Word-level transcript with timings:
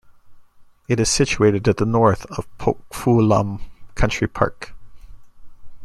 It 0.87 0.99
is 0.99 1.09
situated 1.09 1.67
at 1.67 1.77
the 1.77 1.85
north 1.85 2.25
of 2.31 2.47
Pok 2.57 2.91
Fu 2.91 3.21
Lam 3.21 3.59
Country 3.93 4.27
Park. 4.27 4.73